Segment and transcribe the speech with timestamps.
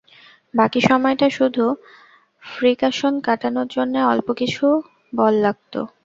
[0.53, 1.65] বাকি সময়টা শুধু
[2.43, 4.65] ফ্রিকাশন কাটানোর জন্যে অল্প কিছু
[5.13, 5.73] বল লাগত।